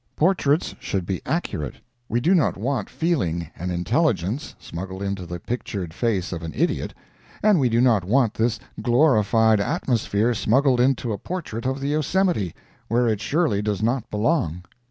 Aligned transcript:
Portraits 0.15 0.73
should 0.79 1.05
be 1.05 1.21
accurate. 1.27 1.75
We 2.09 2.19
do 2.21 2.33
not 2.33 2.57
want 2.57 2.89
feeling 2.89 3.51
and 3.55 3.71
intelligence 3.71 4.55
smuggled 4.57 5.03
into 5.03 5.27
the 5.27 5.39
pictured 5.39 5.93
face 5.93 6.31
of 6.31 6.41
an 6.41 6.53
idiot, 6.55 6.91
and 7.43 7.59
we 7.59 7.69
do 7.69 7.79
not 7.79 8.03
want 8.03 8.33
this 8.33 8.59
glorified 8.81 9.59
atmosphere 9.59 10.33
smuggled 10.33 10.79
into 10.79 11.13
a 11.13 11.19
portrait 11.19 11.67
of 11.67 11.79
the 11.79 11.89
Yosemite, 11.89 12.55
where 12.87 13.07
it 13.07 13.21
surely 13.21 13.61
does 13.61 13.83
not 13.83 14.09
belong. 14.09 14.63